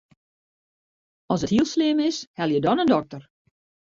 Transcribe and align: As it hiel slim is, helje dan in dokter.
As 1.35 1.43
it 1.47 1.53
hiel 1.53 1.67
slim 1.73 1.99
is, 2.09 2.17
helje 2.41 2.59
dan 2.67 2.81
in 2.85 2.91
dokter. 2.95 3.21